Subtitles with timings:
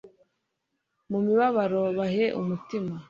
[1.09, 2.93] mu mibabaro bahe umutima